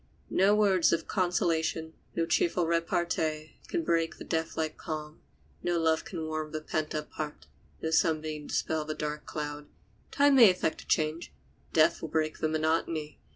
No 0.31 0.55
words 0.55 0.91
of 0.91 1.07
consolation, 1.07 1.93
no 2.15 2.25
cheerful 2.25 2.65
repartee 2.65 3.57
can 3.67 3.83
break 3.83 4.17
the 4.17 4.23
death 4.23 4.57
like 4.57 4.75
calm; 4.75 5.21
no 5.61 5.77
love 5.77 6.05
can 6.05 6.25
warm 6.25 6.53
the 6.53 6.59
pent 6.61 6.95
up 6.95 7.11
heart, 7.11 7.45
no 7.83 7.91
sunbeam 7.91 8.47
dispel 8.47 8.83
the 8.83 8.95
dark 8.95 9.27
cloud. 9.27 9.67
Time 10.09 10.33
may 10.37 10.49
effect 10.49 10.81
a 10.81 10.87
change; 10.87 11.31
death 11.71 12.01
will 12.01 12.09
break 12.09 12.39
the 12.39 12.49
monotony. 12.49 13.19